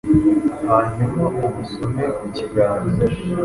[0.67, 3.03] hanyuma umusome ku kiganza